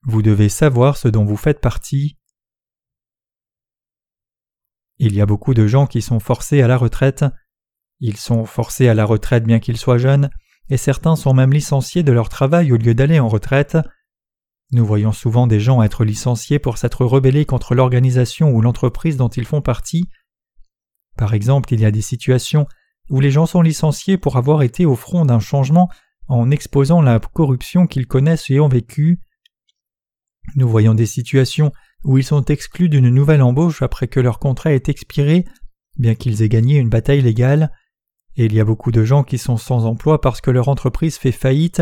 Vous 0.03 0.21
devez 0.21 0.50
savoir 0.50 0.97
ce 0.97 1.07
dont 1.07 1.25
vous 1.25 1.38
faites 1.38 1.62
partie. 1.62 2.17
Il 4.97 5.13
y 5.15 5.21
a 5.21 5.25
beaucoup 5.25 5.53
de 5.53 5.67
gens 5.67 5.88
qui 5.88 6.01
sont 6.01 6.19
forcés 6.19 6.62
à 6.62 6.67
la 6.67 6.77
retraite. 6.77 7.25
Ils 8.00 8.17
sont 8.17 8.45
forcés 8.45 8.88
à 8.88 8.93
la 8.93 9.05
retraite 9.05 9.45
bien 9.45 9.59
qu'ils 9.59 9.77
soient 9.77 9.97
jeunes, 9.97 10.29
et 10.69 10.77
certains 10.77 11.15
sont 11.15 11.33
même 11.33 11.51
licenciés 11.51 12.03
de 12.03 12.12
leur 12.12 12.29
travail 12.29 12.71
au 12.71 12.77
lieu 12.77 12.93
d'aller 12.93 13.19
en 13.19 13.27
retraite. 13.27 13.77
Nous 14.71 14.85
voyons 14.85 15.12
souvent 15.12 15.47
des 15.47 15.59
gens 15.59 15.81
être 15.81 16.05
licenciés 16.05 16.59
pour 16.59 16.77
s'être 16.77 17.05
rebellés 17.05 17.45
contre 17.45 17.75
l'organisation 17.75 18.51
ou 18.51 18.62
l'entreprise 18.62 19.17
dont 19.17 19.29
ils 19.29 19.45
font 19.45 19.62
partie. 19.62 20.09
Par 21.17 21.33
exemple, 21.33 21.74
il 21.74 21.79
y 21.79 21.85
a 21.85 21.91
des 21.91 22.01
situations 22.01 22.67
où 23.09 23.19
les 23.19 23.31
gens 23.31 23.45
sont 23.45 23.62
licenciés 23.62 24.17
pour 24.17 24.38
avoir 24.38 24.63
été 24.63 24.85
au 24.85 24.95
front 24.95 25.25
d'un 25.25 25.39
changement 25.39 25.89
en 26.27 26.50
exposant 26.51 27.01
la 27.01 27.19
corruption 27.19 27.88
qu'ils 27.88 28.07
connaissent 28.07 28.50
et 28.50 28.59
ont 28.59 28.67
vécue. 28.67 29.19
Nous 30.55 30.67
voyons 30.67 30.93
des 30.93 31.05
situations 31.05 31.71
où 32.03 32.17
ils 32.17 32.24
sont 32.24 32.45
exclus 32.45 32.89
d'une 32.89 33.09
nouvelle 33.09 33.41
embauche 33.41 33.81
après 33.81 34.07
que 34.07 34.19
leur 34.19 34.39
contrat 34.39 34.74
ait 34.74 34.83
expiré, 34.88 35.45
bien 35.97 36.15
qu'ils 36.15 36.41
aient 36.41 36.50
gagné 36.50 36.77
une 36.77 36.89
bataille 36.89 37.21
légale. 37.21 37.71
Et 38.38 38.45
il 38.45 38.53
y 38.53 38.59
a 38.59 38.65
beaucoup 38.65 38.91
de 38.91 39.03
gens 39.03 39.24
qui 39.24 39.38
sont 39.38 39.57
sans 39.57 39.85
emploi 39.85 40.21
parce 40.21 40.41
que 40.41 40.51
leur 40.51 40.67
entreprise 40.67 41.17
fait 41.17 41.31
faillite, 41.31 41.81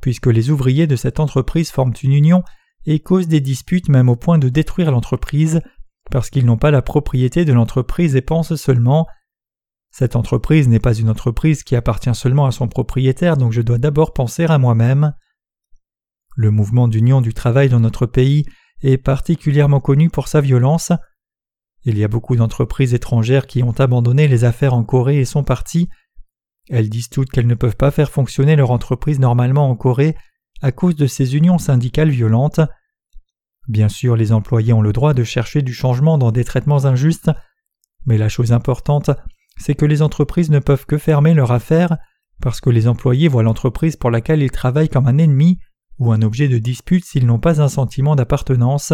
puisque 0.00 0.26
les 0.26 0.50
ouvriers 0.50 0.86
de 0.86 0.96
cette 0.96 1.18
entreprise 1.18 1.70
forment 1.70 1.94
une 2.02 2.12
union 2.12 2.42
et 2.86 3.00
causent 3.00 3.28
des 3.28 3.40
disputes 3.40 3.88
même 3.88 4.08
au 4.08 4.16
point 4.16 4.38
de 4.38 4.48
détruire 4.48 4.90
l'entreprise, 4.90 5.62
parce 6.10 6.30
qu'ils 6.30 6.44
n'ont 6.44 6.58
pas 6.58 6.70
la 6.70 6.82
propriété 6.82 7.44
de 7.44 7.52
l'entreprise 7.52 8.14
et 8.14 8.20
pensent 8.20 8.56
seulement 8.56 9.06
cette 9.96 10.16
entreprise 10.16 10.66
n'est 10.66 10.80
pas 10.80 10.94
une 10.94 11.08
entreprise 11.08 11.62
qui 11.62 11.76
appartient 11.76 12.16
seulement 12.16 12.46
à 12.46 12.50
son 12.50 12.66
propriétaire, 12.66 13.36
donc 13.36 13.52
je 13.52 13.62
dois 13.62 13.78
d'abord 13.78 14.12
penser 14.12 14.44
à 14.44 14.58
moi-même. 14.58 15.14
Le 16.34 16.50
mouvement 16.50 16.88
d'union 16.88 17.20
du 17.20 17.32
travail 17.32 17.68
dans 17.68 17.78
notre 17.78 18.04
pays 18.04 18.44
est 18.82 18.98
particulièrement 18.98 19.78
connu 19.78 20.10
pour 20.10 20.26
sa 20.26 20.40
violence. 20.40 20.90
Il 21.84 21.96
y 21.96 22.02
a 22.02 22.08
beaucoup 22.08 22.34
d'entreprises 22.34 22.92
étrangères 22.92 23.46
qui 23.46 23.62
ont 23.62 23.78
abandonné 23.78 24.26
les 24.26 24.42
affaires 24.42 24.74
en 24.74 24.82
Corée 24.82 25.20
et 25.20 25.24
sont 25.24 25.44
parties. 25.44 25.88
Elles 26.68 26.90
disent 26.90 27.08
toutes 27.08 27.30
qu'elles 27.30 27.46
ne 27.46 27.54
peuvent 27.54 27.76
pas 27.76 27.92
faire 27.92 28.10
fonctionner 28.10 28.56
leur 28.56 28.72
entreprise 28.72 29.20
normalement 29.20 29.70
en 29.70 29.76
Corée 29.76 30.16
à 30.60 30.72
cause 30.72 30.96
de 30.96 31.06
ces 31.06 31.36
unions 31.36 31.58
syndicales 31.58 32.10
violentes. 32.10 32.58
Bien 33.68 33.88
sûr, 33.88 34.16
les 34.16 34.32
employés 34.32 34.72
ont 34.72 34.82
le 34.82 34.92
droit 34.92 35.14
de 35.14 35.22
chercher 35.22 35.62
du 35.62 35.72
changement 35.72 36.18
dans 36.18 36.32
des 36.32 36.42
traitements 36.42 36.84
injustes, 36.84 37.30
mais 38.06 38.18
la 38.18 38.28
chose 38.28 38.50
importante 38.50 39.12
c'est 39.56 39.74
que 39.74 39.84
les 39.84 40.02
entreprises 40.02 40.50
ne 40.50 40.58
peuvent 40.58 40.86
que 40.86 40.98
fermer 40.98 41.34
leur 41.34 41.52
affaire 41.52 41.96
parce 42.40 42.60
que 42.60 42.70
les 42.70 42.88
employés 42.88 43.28
voient 43.28 43.42
l'entreprise 43.42 43.96
pour 43.96 44.10
laquelle 44.10 44.42
ils 44.42 44.50
travaillent 44.50 44.88
comme 44.88 45.06
un 45.06 45.18
ennemi 45.18 45.58
ou 45.98 46.12
un 46.12 46.22
objet 46.22 46.48
de 46.48 46.58
dispute 46.58 47.04
s'ils 47.04 47.26
n'ont 47.26 47.38
pas 47.38 47.62
un 47.62 47.68
sentiment 47.68 48.16
d'appartenance. 48.16 48.92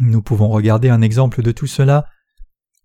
Nous 0.00 0.22
pouvons 0.22 0.48
regarder 0.48 0.88
un 0.88 1.00
exemple 1.00 1.42
de 1.42 1.52
tout 1.52 1.66
cela. 1.66 2.04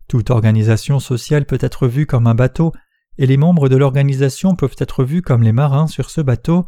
Toute 0.08 0.30
organisation 0.30 1.00
sociale 1.00 1.46
peut 1.46 1.58
être 1.60 1.88
vue 1.88 2.06
comme 2.06 2.28
un 2.28 2.36
bateau, 2.36 2.72
et 3.18 3.26
les 3.26 3.38
membres 3.38 3.70
de 3.70 3.76
l'organisation 3.76 4.56
peuvent 4.56 4.76
être 4.78 5.04
vus 5.04 5.22
comme 5.22 5.44
les 5.44 5.52
marins 5.52 5.88
sur 5.88 6.10
ce 6.10 6.22
bateau, 6.22 6.66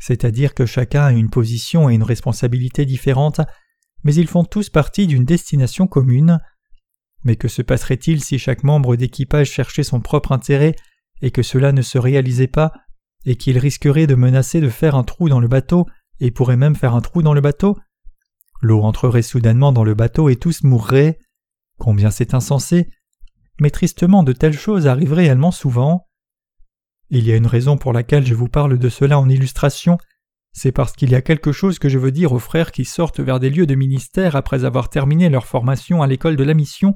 c'est-à-dire 0.00 0.54
que 0.54 0.66
chacun 0.66 1.04
a 1.04 1.12
une 1.12 1.30
position 1.30 1.90
et 1.90 1.94
une 1.94 2.02
responsabilité 2.02 2.86
différentes, 2.86 3.40
mais 4.02 4.14
ils 4.14 4.26
font 4.26 4.44
tous 4.44 4.70
partie 4.70 5.06
d'une 5.06 5.24
destination 5.24 5.86
commune. 5.86 6.40
Mais 7.24 7.36
que 7.36 7.48
se 7.48 7.62
passerait-il 7.62 8.22
si 8.22 8.38
chaque 8.38 8.64
membre 8.64 8.96
d'équipage 8.96 9.50
cherchait 9.50 9.82
son 9.82 10.00
propre 10.00 10.32
intérêt 10.32 10.74
et 11.22 11.30
que 11.30 11.42
cela 11.42 11.72
ne 11.72 11.82
se 11.82 11.98
réalisait 11.98 12.46
pas, 12.46 12.72
et 13.26 13.36
qu'il 13.36 13.58
risquerait 13.58 14.06
de 14.06 14.14
menacer 14.14 14.60
de 14.60 14.70
faire 14.70 14.94
un 14.94 15.04
trou 15.04 15.28
dans 15.28 15.40
le 15.40 15.48
bateau 15.48 15.86
et 16.20 16.30
pourrait 16.30 16.56
même 16.56 16.74
faire 16.74 16.94
un 16.94 17.00
trou 17.00 17.22
dans 17.22 17.34
le 17.34 17.40
bateau? 17.40 17.78
L'eau 18.62 18.82
entrerait 18.82 19.22
soudainement 19.22 19.72
dans 19.72 19.84
le 19.84 19.94
bateau 19.94 20.28
et 20.28 20.36
tous 20.36 20.62
mourraient. 20.62 21.18
Combien 21.78 22.10
c'est 22.10 22.34
insensé 22.34 22.90
Mais 23.60 23.70
tristement, 23.70 24.22
de 24.22 24.32
telles 24.32 24.58
choses 24.58 24.86
arrivent 24.86 25.12
réellement 25.12 25.50
souvent. 25.50 26.06
Il 27.10 27.26
y 27.26 27.32
a 27.32 27.36
une 27.36 27.46
raison 27.46 27.76
pour 27.76 27.92
laquelle 27.92 28.26
je 28.26 28.34
vous 28.34 28.48
parle 28.48 28.78
de 28.78 28.88
cela 28.88 29.18
en 29.18 29.28
illustration, 29.28 29.98
c'est 30.52 30.72
parce 30.72 30.92
qu'il 30.92 31.10
y 31.10 31.14
a 31.14 31.22
quelque 31.22 31.52
chose 31.52 31.78
que 31.78 31.88
je 31.88 31.98
veux 31.98 32.12
dire 32.12 32.32
aux 32.32 32.38
frères 32.38 32.72
qui 32.72 32.84
sortent 32.84 33.20
vers 33.20 33.40
des 33.40 33.50
lieux 33.50 33.66
de 33.66 33.74
ministère 33.74 34.36
après 34.36 34.64
avoir 34.64 34.88
terminé 34.88 35.28
leur 35.28 35.46
formation 35.46 36.02
à 36.02 36.06
l'école 36.06 36.36
de 36.36 36.44
la 36.44 36.54
mission 36.54 36.94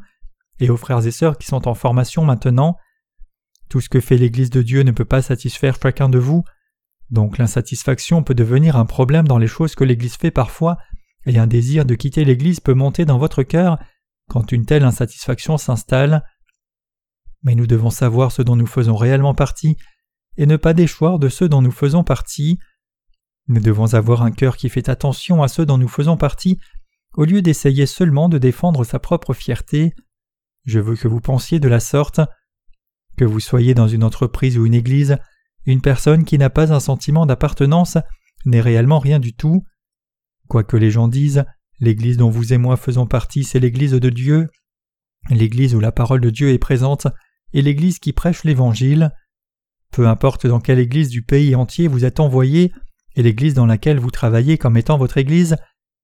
et 0.60 0.70
aux 0.70 0.76
frères 0.76 1.06
et 1.06 1.10
sœurs 1.10 1.38
qui 1.38 1.46
sont 1.46 1.68
en 1.68 1.74
formation 1.74 2.24
maintenant. 2.24 2.76
Tout 3.68 3.80
ce 3.80 3.88
que 3.88 4.00
fait 4.00 4.16
l'Église 4.16 4.50
de 4.50 4.62
Dieu 4.62 4.82
ne 4.82 4.92
peut 4.92 5.04
pas 5.04 5.22
satisfaire 5.22 5.76
chacun 5.82 6.08
de 6.08 6.18
vous, 6.18 6.44
donc 7.10 7.38
l'insatisfaction 7.38 8.22
peut 8.22 8.34
devenir 8.34 8.76
un 8.76 8.86
problème 8.86 9.26
dans 9.26 9.38
les 9.38 9.46
choses 9.46 9.74
que 9.74 9.84
l'Église 9.84 10.16
fait 10.16 10.30
parfois, 10.30 10.78
et 11.26 11.38
un 11.38 11.46
désir 11.46 11.84
de 11.84 11.94
quitter 11.94 12.24
l'Église 12.24 12.60
peut 12.60 12.74
monter 12.74 13.04
dans 13.04 13.18
votre 13.18 13.42
cœur 13.42 13.78
quand 14.28 14.52
une 14.52 14.66
telle 14.66 14.84
insatisfaction 14.84 15.58
s'installe. 15.58 16.22
Mais 17.42 17.54
nous 17.54 17.66
devons 17.66 17.90
savoir 17.90 18.32
ce 18.32 18.42
dont 18.42 18.56
nous 18.56 18.66
faisons 18.66 18.96
réellement 18.96 19.34
partie, 19.34 19.76
et 20.36 20.46
ne 20.46 20.56
pas 20.56 20.74
déchoir 20.74 21.18
de 21.18 21.28
ceux 21.28 21.48
dont 21.48 21.62
nous 21.62 21.70
faisons 21.70 22.04
partie. 22.04 22.58
Nous 23.48 23.60
devons 23.60 23.94
avoir 23.94 24.22
un 24.22 24.30
cœur 24.30 24.56
qui 24.56 24.68
fait 24.68 24.88
attention 24.88 25.42
à 25.42 25.48
ceux 25.48 25.66
dont 25.66 25.78
nous 25.78 25.88
faisons 25.88 26.16
partie, 26.16 26.58
au 27.14 27.24
lieu 27.24 27.42
d'essayer 27.42 27.86
seulement 27.86 28.28
de 28.28 28.38
défendre 28.38 28.84
sa 28.84 28.98
propre 28.98 29.34
fierté. 29.34 29.94
Je 30.64 30.80
veux 30.80 30.96
que 30.96 31.08
vous 31.08 31.20
pensiez 31.20 31.60
de 31.60 31.68
la 31.68 31.80
sorte. 31.80 32.20
Que 33.16 33.24
vous 33.24 33.40
soyez 33.40 33.74
dans 33.74 33.88
une 33.88 34.04
entreprise 34.04 34.58
ou 34.58 34.66
une 34.66 34.74
église, 34.74 35.18
une 35.66 35.80
personne 35.80 36.24
qui 36.24 36.38
n'a 36.38 36.50
pas 36.50 36.72
un 36.72 36.80
sentiment 36.80 37.26
d'appartenance 37.26 37.98
n'est 38.44 38.60
réellement 38.60 38.98
rien 38.98 39.18
du 39.18 39.34
tout. 39.34 39.64
Quoi 40.48 40.64
que 40.64 40.76
les 40.76 40.90
gens 40.90 41.08
disent, 41.08 41.44
l'église 41.80 42.16
dont 42.16 42.30
vous 42.30 42.52
et 42.52 42.58
moi 42.58 42.76
faisons 42.76 43.06
partie, 43.06 43.44
c'est 43.44 43.60
l'église 43.60 43.92
de 43.92 44.10
Dieu, 44.10 44.48
l'église 45.30 45.74
où 45.74 45.80
la 45.80 45.92
parole 45.92 46.20
de 46.20 46.30
Dieu 46.30 46.50
est 46.50 46.58
présente, 46.58 47.06
et 47.52 47.62
l'église 47.62 47.98
qui 47.98 48.12
prêche 48.12 48.44
l'Évangile. 48.44 49.10
Peu 49.92 50.08
importe 50.08 50.46
dans 50.46 50.60
quelle 50.60 50.80
église 50.80 51.08
du 51.08 51.22
pays 51.22 51.54
entier 51.54 51.88
vous 51.88 52.04
êtes 52.04 52.20
envoyé, 52.20 52.72
et 53.16 53.22
l'église 53.22 53.54
dans 53.54 53.66
laquelle 53.66 53.98
vous 53.98 54.10
travaillez 54.10 54.58
comme 54.58 54.76
étant 54.76 54.98
votre 54.98 55.18
église, 55.18 55.56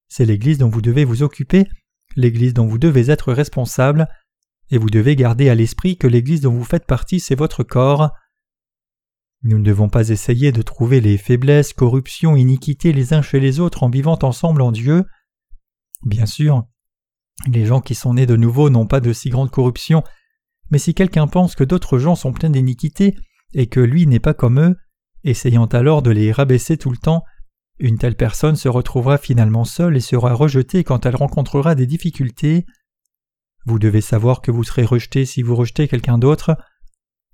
c'est 0.07 0.25
l'église 0.25 0.57
dont 0.57 0.69
vous 0.69 0.81
devez 0.81 1.03
vous 1.03 1.23
occuper, 1.23 1.67
l'église 2.15 2.53
dont 2.53 2.65
vous 2.65 2.77
devez 2.77 3.11
être 3.11 3.33
responsable, 3.33 4.07
et 4.71 4.77
vous 4.77 4.89
devez 4.89 5.15
garder 5.15 5.49
à 5.49 5.55
l'esprit 5.55 5.97
que 5.97 6.07
l'Église 6.07 6.41
dont 6.41 6.53
vous 6.53 6.63
faites 6.63 6.85
partie, 6.85 7.19
c'est 7.19 7.35
votre 7.35 7.63
corps. 7.63 8.11
Nous 9.43 9.57
ne 9.57 9.63
devons 9.63 9.89
pas 9.89 10.09
essayer 10.09 10.51
de 10.51 10.61
trouver 10.61 11.01
les 11.01 11.17
faiblesses, 11.17 11.73
corruptions, 11.73 12.35
iniquités 12.35 12.93
les 12.93 13.13
uns 13.13 13.21
chez 13.21 13.39
les 13.39 13.59
autres 13.59 13.83
en 13.83 13.89
vivant 13.89 14.17
ensemble 14.21 14.61
en 14.61 14.71
Dieu. 14.71 15.03
Bien 16.03 16.25
sûr, 16.25 16.63
les 17.47 17.65
gens 17.65 17.81
qui 17.81 17.95
sont 17.95 18.13
nés 18.13 18.25
de 18.25 18.35
nouveau 18.35 18.69
n'ont 18.69 18.87
pas 18.87 19.01
de 19.01 19.13
si 19.13 19.29
grande 19.29 19.51
corruption, 19.51 20.03
mais 20.69 20.77
si 20.77 20.93
quelqu'un 20.93 21.27
pense 21.27 21.55
que 21.55 21.63
d'autres 21.63 21.97
gens 21.97 22.15
sont 22.15 22.33
pleins 22.33 22.49
d'iniquités 22.49 23.15
et 23.53 23.67
que 23.67 23.79
lui 23.79 24.07
n'est 24.07 24.19
pas 24.19 24.33
comme 24.33 24.59
eux, 24.59 24.77
essayant 25.23 25.65
alors 25.65 26.01
de 26.01 26.11
les 26.11 26.31
rabaisser 26.31 26.77
tout 26.77 26.91
le 26.91 26.97
temps, 26.97 27.23
une 27.79 27.97
telle 27.97 28.15
personne 28.15 28.55
se 28.55 28.69
retrouvera 28.69 29.17
finalement 29.17 29.65
seule 29.65 29.97
et 29.97 30.01
sera 30.01 30.33
rejetée 30.33 30.83
quand 30.83 31.05
elle 31.05 31.15
rencontrera 31.15 31.75
des 31.75 31.87
difficultés. 31.87 32.65
Vous 33.65 33.79
devez 33.79 34.01
savoir 34.01 34.41
que 34.41 34.51
vous 34.51 34.63
serez 34.63 34.85
rejeté 34.85 35.25
si 35.25 35.43
vous 35.43 35.55
rejetez 35.55 35.87
quelqu'un 35.87 36.17
d'autre. 36.17 36.57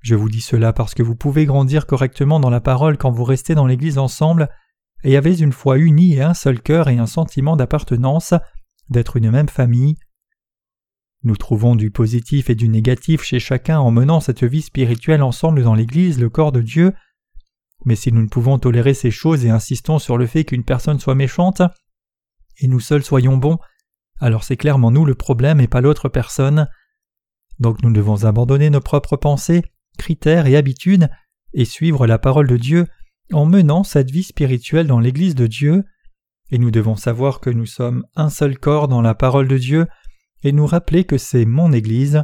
Je 0.01 0.15
vous 0.15 0.29
dis 0.29 0.41
cela 0.41 0.74
parce 0.74 0.93
que 0.93 1.03
vous 1.03 1.15
pouvez 1.15 1.46
grandir 1.46 1.86
correctement 1.86 2.39
dans 2.39 2.50
la 2.50 2.62
parole 2.62 2.98
quand 2.98 3.12
vous 3.12 3.24
restez 3.24 3.55
dans 3.55 3.65
l'Église 3.65 3.98
ensemble 3.98 4.50
et 5.03 5.15
avez 5.15 5.39
une 5.39 5.53
foi 5.53 5.77
unie 5.77 6.15
et 6.15 6.22
un 6.22 6.34
seul 6.34 6.62
cœur 6.62 6.89
et 6.89 6.98
un 6.98 7.05
sentiment 7.05 7.55
d'appartenance, 7.55 8.34
d'être 8.89 9.17
une 9.17 9.31
même 9.31 9.50
famille. 9.50 9.98
Nous 11.24 11.38
trouvons 11.38 11.75
du 11.75 11.91
positif 11.91 12.50
et 12.50 12.55
du 12.55 12.67
négatif 12.69 13.24
chez 13.24 13.39
chacun 13.39 13.79
en 13.79 13.91
menant 13.91 14.19
cette 14.19 14.43
vie 14.43 14.62
spirituelle 14.62 15.24
ensemble 15.24 15.63
dans 15.63 15.75
l'Église, 15.75 16.19
le 16.19 16.29
corps 16.29 16.51
de 16.51 16.62
Dieu. 16.62 16.93
Mais 17.86 17.96
si 17.96 18.12
nous 18.12 18.22
ne 18.22 18.27
pouvons 18.29 18.60
tolérer 18.60 18.93
ces 18.93 19.12
choses 19.12 19.46
et 19.46 19.50
insistons 19.50 20.00
sur 20.00 20.17
le 20.17 20.27
fait 20.27 20.46
qu'une 20.46 20.63
personne 20.63 21.00
soit 21.00 21.15
méchante, 21.15 21.62
et 22.60 22.67
nous 22.67 22.79
seuls 22.79 23.03
soyons 23.03 23.38
bons, 23.38 23.60
alors 24.19 24.43
c'est 24.43 24.57
clairement 24.57 24.91
nous 24.91 25.05
le 25.05 25.15
problème 25.15 25.59
et 25.59 25.67
pas 25.67 25.81
l'autre 25.81 26.09
personne. 26.09 26.67
Donc 27.59 27.81
nous 27.83 27.91
devons 27.91 28.25
abandonner 28.25 28.69
nos 28.69 28.81
propres 28.81 29.17
pensées, 29.17 29.63
critères 29.97 30.47
et 30.47 30.55
habitudes 30.55 31.09
et 31.53 31.65
suivre 31.65 32.07
la 32.07 32.19
parole 32.19 32.47
de 32.47 32.57
Dieu 32.57 32.88
en 33.33 33.45
menant 33.45 33.83
cette 33.83 34.12
vie 34.12 34.24
spirituelle 34.24 34.88
dans 34.88 35.00
l'Église 35.00 35.36
de 35.36 35.47
Dieu, 35.47 35.83
et 36.50 36.57
nous 36.57 36.71
devons 36.71 36.95
savoir 36.95 37.39
que 37.39 37.50
nous 37.50 37.65
sommes 37.65 38.05
un 38.15 38.29
seul 38.29 38.57
corps 38.57 38.88
dans 38.88 39.01
la 39.01 39.15
parole 39.15 39.47
de 39.47 39.57
Dieu, 39.57 39.88
et 40.43 40.51
nous 40.51 40.65
rappeler 40.65 41.03
que 41.03 41.17
c'est 41.17 41.45
mon 41.45 41.74
Église. 41.74 42.24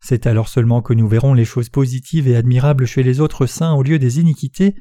C'est 0.00 0.26
alors 0.26 0.48
seulement 0.48 0.80
que 0.80 0.94
nous 0.94 1.08
verrons 1.08 1.34
les 1.34 1.44
choses 1.44 1.68
positives 1.68 2.28
et 2.28 2.36
admirables 2.36 2.86
chez 2.86 3.02
les 3.02 3.20
autres 3.20 3.46
saints 3.46 3.74
au 3.74 3.82
lieu 3.82 3.98
des 3.98 4.20
iniquités, 4.20 4.74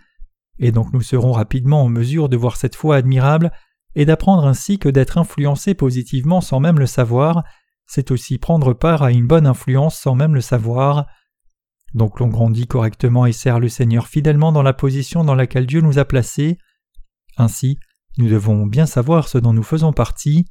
et 0.59 0.71
donc 0.71 0.93
nous 0.93 1.01
serons 1.01 1.33
rapidement 1.33 1.83
en 1.83 1.89
mesure 1.89 2.29
de 2.29 2.37
voir 2.37 2.55
cette 2.55 2.75
foi 2.75 2.95
admirable 2.95 3.51
et 3.95 4.05
d'apprendre 4.05 4.45
ainsi 4.45 4.77
que 4.79 4.89
d'être 4.89 5.17
influencé 5.17 5.73
positivement 5.73 6.41
sans 6.41 6.59
même 6.59 6.79
le 6.79 6.85
savoir, 6.85 7.43
c'est 7.85 8.11
aussi 8.11 8.37
prendre 8.37 8.73
part 8.73 9.03
à 9.03 9.11
une 9.11 9.27
bonne 9.27 9.47
influence 9.47 9.97
sans 9.97 10.15
même 10.15 10.35
le 10.35 10.41
savoir. 10.41 11.05
Donc 11.93 12.19
l'on 12.19 12.27
grandit 12.27 12.67
correctement 12.67 13.25
et 13.25 13.31
sert 13.31 13.59
le 13.59 13.69
Seigneur 13.69 14.07
fidèlement 14.07 14.51
dans 14.51 14.63
la 14.63 14.73
position 14.73 15.23
dans 15.23 15.35
laquelle 15.35 15.65
Dieu 15.65 15.81
nous 15.81 15.99
a 15.99 16.05
placés. 16.05 16.57
Ainsi, 17.37 17.77
nous 18.17 18.29
devons 18.29 18.65
bien 18.65 18.85
savoir 18.85 19.27
ce 19.27 19.37
dont 19.37 19.53
nous 19.53 19.63
faisons 19.63 19.93
partie. 19.93 20.45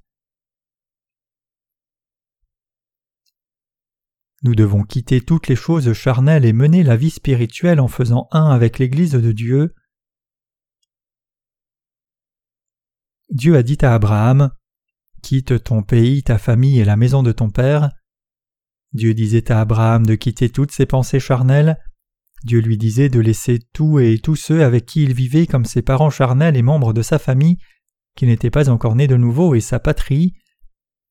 Nous 4.42 4.54
devons 4.54 4.82
quitter 4.82 5.22
toutes 5.22 5.48
les 5.48 5.56
choses 5.56 5.92
charnelles 5.94 6.44
et 6.44 6.52
mener 6.52 6.82
la 6.82 6.96
vie 6.96 7.10
spirituelle 7.10 7.80
en 7.80 7.88
faisant 7.88 8.28
un 8.30 8.50
avec 8.50 8.78
l'Église 8.78 9.12
de 9.12 9.32
Dieu. 9.32 9.74
Dieu 13.30 13.56
a 13.56 13.62
dit 13.62 13.78
à 13.82 13.94
Abraham 13.94 14.50
Quitte 15.22 15.64
ton 15.64 15.82
pays, 15.82 16.22
ta 16.22 16.38
famille 16.38 16.80
et 16.80 16.84
la 16.84 16.96
maison 16.96 17.22
de 17.22 17.32
ton 17.32 17.50
père. 17.50 17.90
Dieu 18.92 19.14
disait 19.14 19.50
à 19.50 19.60
Abraham 19.60 20.06
de 20.06 20.14
quitter 20.14 20.50
toutes 20.50 20.70
ses 20.70 20.86
pensées 20.86 21.20
charnelles. 21.20 21.78
Dieu 22.44 22.60
lui 22.60 22.76
disait 22.76 23.08
de 23.08 23.20
laisser 23.20 23.58
tout 23.72 23.98
et 23.98 24.18
tous 24.18 24.36
ceux 24.36 24.62
avec 24.62 24.84
qui 24.84 25.02
il 25.02 25.14
vivait 25.14 25.46
comme 25.46 25.64
ses 25.64 25.82
parents 25.82 26.10
charnels 26.10 26.56
et 26.56 26.62
membres 26.62 26.92
de 26.92 27.00
sa 27.00 27.18
famille, 27.18 27.56
qui 28.16 28.26
n'étaient 28.26 28.50
pas 28.50 28.68
encore 28.68 28.94
nés 28.94 29.06
de 29.06 29.16
nouveau, 29.16 29.54
et 29.54 29.60
sa 29.60 29.80
patrie. 29.80 30.34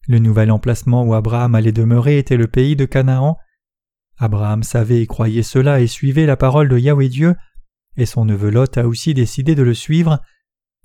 Le 0.08 0.20
nouvel 0.20 0.51
emplacement 0.51 1.03
où 1.03 1.13
Abraham 1.15 1.55
allait 1.55 1.72
demeurer 1.72 2.20
était 2.20 2.38
le 2.38 2.48
pays 2.48 2.75
de 2.75 2.86
Canaan. 2.86 3.38
Abraham 4.17 4.62
savait 4.62 5.01
et 5.01 5.08
croyait 5.08 5.43
cela 5.43 5.82
et 5.82 5.88
suivait 5.88 6.27
la 6.27 6.38
parole 6.38 6.70
de 6.70 6.77
Yahweh 6.77 7.10
Dieu, 7.10 7.36
et 7.98 8.05
son 8.05 8.25
neveu 8.25 8.51
Lot 8.51 8.77
a 8.77 8.88
aussi 8.88 9.13
décidé 9.13 9.55
de 9.55 9.63
le 9.63 9.74
suivre. 9.74 10.22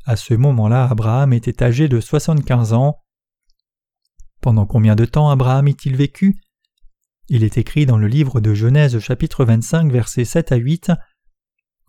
À 0.09 0.17
ce 0.17 0.33
moment-là, 0.33 0.89
Abraham 0.91 1.35
était 1.35 1.63
âgé 1.63 1.87
de 1.87 2.01
soixante-quinze 2.01 2.73
ans. 2.73 2.97
Pendant 4.41 4.65
combien 4.65 4.97
de 4.97 5.05
temps 5.05 5.29
Abraham 5.29 5.69
est-il 5.69 5.97
vécu? 5.97 6.41
Il 7.29 7.45
est 7.45 7.59
écrit 7.59 7.85
dans 7.85 7.99
le 7.99 8.07
livre 8.07 8.41
de 8.41 8.55
Genèse 8.55 8.99
chapitre 9.01 9.45
25 9.45 9.93
versets 9.93 10.25
7 10.25 10.53
à 10.53 10.57
8 10.57 10.93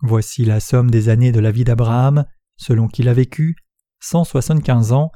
Voici 0.02 0.44
la 0.44 0.60
somme 0.60 0.90
des 0.90 1.08
années 1.08 1.32
de 1.32 1.40
la 1.40 1.50
vie 1.50 1.64
d'Abraham, 1.64 2.26
selon 2.58 2.88
qu'il 2.88 3.08
a 3.08 3.14
vécu, 3.14 3.56
cent 4.00 4.24
soixante-quinze 4.24 4.92
ans. 4.92 5.10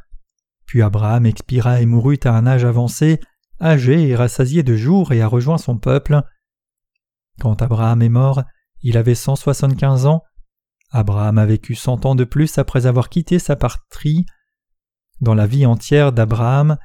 Puis 0.65 0.81
Abraham 0.81 1.27
expira 1.27 1.83
et 1.83 1.87
mourut 1.87 2.21
à 2.25 2.31
un 2.31 2.47
âge 2.47 2.65
avancé, 2.65 3.21
âgé 3.61 4.09
et 4.09 4.17
rassasié 4.17 4.63
de 4.63 4.77
jours 4.77 5.13
et 5.13 5.21
a 5.21 5.27
rejoint 5.27 5.59
son 5.59 5.77
peuple. 5.77 6.23
Quand 7.39 7.61
Abraham 7.61 8.01
est 8.01 8.09
mort, 8.09 8.45
il 8.81 8.97
avait 8.97 9.15
cent 9.15 9.37
soixante-quinze 9.37 10.07
ans. 10.07 10.23
Abraham 10.95 11.39
a 11.39 11.45
vécu 11.45 11.75
cent 11.75 12.07
ans 12.07 12.15
de 12.15 12.23
plus 12.23 12.57
après 12.57 12.87
avoir 12.87 13.09
quitté 13.09 13.41
sa 13.41 13.57
patrie. 13.57 14.27
Dans 15.21 15.35
la 15.35 15.49
vie 15.49 15.67
entière 15.67 16.13
d'Abraham, 16.13 16.79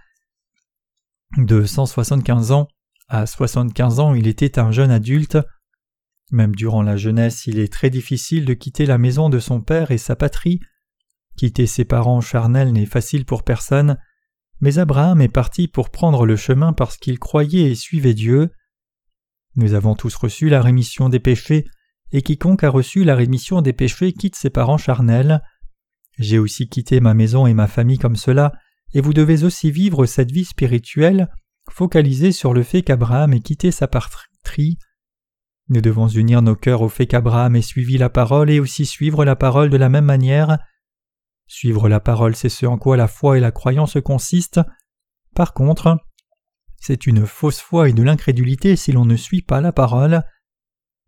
de 1.38 1.64
175 1.64 2.52
ans 2.52 2.68
à 3.08 3.28
75 3.28 4.00
ans, 4.00 4.16
il 4.16 4.28
était 4.28 4.58
un 4.58 4.72
jeune 4.72 4.90
adulte. 4.90 5.38
Même 6.32 6.56
durant 6.56 6.82
la 6.82 6.98
jeunesse, 6.98 7.46
il 7.46 7.60
est 7.60 7.72
très 7.72 7.92
difficile 7.92 8.46
de 8.46 8.56
quitter 8.56 8.88
la 8.88 8.98
maison 8.98 9.30
de 9.30 9.38
son 9.38 9.62
père 9.62 9.92
et 9.92 10.00
sa 10.00 10.16
patrie. 10.16 10.60
Quitter 11.38 11.68
ses 11.68 11.86
parents 11.86 12.20
charnels 12.20 12.74
n'est 12.74 12.88
facile 12.88 13.26
pour 13.26 13.44
personne, 13.44 14.00
mais 14.60 14.80
Abraham 14.80 15.22
est 15.22 15.28
parti 15.28 15.68
pour 15.68 15.92
prendre 15.92 16.26
le 16.26 16.36
chemin 16.36 16.74
parce 16.74 16.98
qu'il 16.98 17.20
croyait 17.20 17.70
et 17.70 17.76
suivait 17.76 18.16
Dieu. 18.16 18.50
Nous 19.56 19.76
avons 19.76 19.94
tous 19.94 20.16
reçu 20.16 20.50
la 20.50 20.64
rémission 20.64 21.10
des 21.10 21.20
péchés, 21.20 21.66
et 22.12 22.22
quiconque 22.22 22.64
a 22.64 22.70
reçu 22.70 23.04
la 23.04 23.16
rémission 23.16 23.62
des 23.62 23.74
péchés 23.74 24.14
quitte 24.14 24.36
ses 24.36 24.50
parents 24.50 24.78
charnels. 24.78 25.42
J'ai 26.18 26.40
aussi 26.40 26.68
quitté 26.68 27.00
ma 27.00 27.14
maison 27.14 27.48
et 27.48 27.54
ma 27.54 27.68
famille 27.68 27.98
comme 27.98 28.16
cela, 28.16 28.54
et 28.94 29.02
vous 29.02 29.14
devez 29.14 29.44
aussi 29.44 29.72
vivre 29.72 30.06
cette 30.06 30.32
vie 30.32 30.46
spirituelle 30.46 31.30
focalisée 31.70 32.32
sur 32.32 32.54
le 32.54 32.64
fait 32.64 32.82
qu'Abraham 32.82 33.34
ait 33.34 33.40
quitté 33.40 33.72
sa 33.72 33.88
patrie. 33.88 34.78
Nous 35.70 35.82
devons 35.82 36.08
unir 36.08 36.42
nos 36.42 36.56
cœurs 36.56 36.82
au 36.82 36.90
fait 36.90 37.06
qu'Abraham 37.06 37.56
ait 37.56 37.62
suivi 37.62 37.98
la 37.98 38.10
parole 38.10 38.50
et 38.50 38.60
aussi 38.60 38.86
suivre 38.86 39.24
la 39.24 39.36
parole 39.36 39.70
de 39.70 39.78
la 39.78 39.90
même 39.90 40.06
manière. 40.06 40.58
Suivre 41.46 41.88
la 41.90 42.00
parole, 42.00 42.36
c'est 42.36 42.50
ce 42.50 42.66
en 42.66 42.78
quoi 42.78 42.98
la 42.98 43.08
foi 43.08 43.38
et 43.38 43.40
la 43.42 43.52
croyance 43.52 43.98
consistent. 44.04 44.62
Par 45.36 45.54
contre, 45.54 45.98
c'est 46.78 47.06
une 47.06 47.26
fausse 47.26 47.60
foi 47.60 47.90
et 47.90 47.94
de 47.94 48.04
l'incrédulité 48.04 48.76
si 48.76 48.92
l'on 48.92 49.06
ne 49.06 49.16
suit 49.16 49.42
pas 49.42 49.62
la 49.62 49.72
parole. 49.72 50.24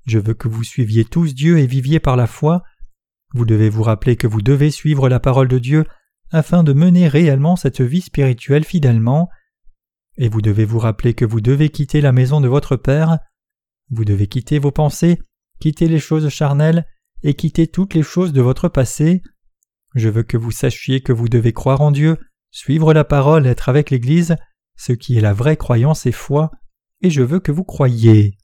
Je 0.05 0.19
veux 0.19 0.33
que 0.33 0.47
vous 0.47 0.63
suiviez 0.63 1.05
tous 1.05 1.33
Dieu 1.33 1.59
et 1.59 1.67
viviez 1.67 1.99
par 1.99 2.15
la 2.15 2.27
foi. 2.27 2.63
Vous 3.33 3.45
devez 3.45 3.69
vous 3.69 3.83
rappeler 3.83 4.15
que 4.15 4.27
vous 4.27 4.41
devez 4.41 4.71
suivre 4.71 5.09
la 5.09 5.19
parole 5.19 5.47
de 5.47 5.59
Dieu 5.59 5.85
afin 6.31 6.63
de 6.63 6.73
mener 6.73 7.07
réellement 7.07 7.55
cette 7.55 7.81
vie 7.81 8.01
spirituelle 8.01 8.63
fidèlement. 8.63 9.29
Et 10.17 10.29
vous 10.29 10.41
devez 10.41 10.65
vous 10.65 10.79
rappeler 10.79 11.13
que 11.13 11.25
vous 11.25 11.41
devez 11.41 11.69
quitter 11.69 12.01
la 12.01 12.11
maison 12.11 12.41
de 12.41 12.47
votre 12.47 12.75
Père, 12.75 13.19
vous 13.89 14.05
devez 14.05 14.27
quitter 14.27 14.59
vos 14.59 14.71
pensées, 14.71 15.21
quitter 15.59 15.87
les 15.87 15.99
choses 15.99 16.27
charnelles 16.29 16.85
et 17.23 17.33
quitter 17.33 17.67
toutes 17.67 17.93
les 17.93 18.03
choses 18.03 18.33
de 18.33 18.41
votre 18.41 18.69
passé. 18.69 19.21
Je 19.95 20.09
veux 20.09 20.23
que 20.23 20.37
vous 20.37 20.51
sachiez 20.51 21.01
que 21.01 21.13
vous 21.13 21.27
devez 21.27 21.53
croire 21.53 21.81
en 21.81 21.91
Dieu, 21.91 22.17
suivre 22.49 22.93
la 22.93 23.03
parole, 23.03 23.45
être 23.45 23.69
avec 23.69 23.91
l'Église, 23.91 24.35
ce 24.77 24.93
qui 24.93 25.17
est 25.17 25.21
la 25.21 25.33
vraie 25.33 25.57
croyance 25.57 26.05
et 26.05 26.11
foi, 26.11 26.51
et 27.01 27.09
je 27.09 27.21
veux 27.21 27.39
que 27.39 27.51
vous 27.51 27.63
croyiez. 27.63 28.37